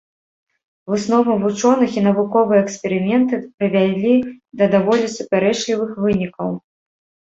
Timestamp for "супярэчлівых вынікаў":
5.21-6.49